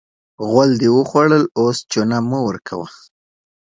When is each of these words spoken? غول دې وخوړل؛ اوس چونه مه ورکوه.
غول 0.47 0.71
دې 0.81 0.89
وخوړل؛ 0.97 1.43
اوس 1.59 1.77
چونه 1.91 2.17
مه 2.29 2.39
ورکوه. 2.47 2.87